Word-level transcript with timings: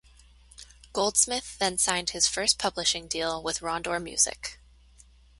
Goldsmith 0.93 1.59
then 1.59 1.77
signed 1.77 2.09
his 2.09 2.27
first 2.27 2.57
publishing 2.57 3.07
deal 3.07 3.43
with 3.43 3.59
Rondor 3.59 4.01
Music. 4.01 4.59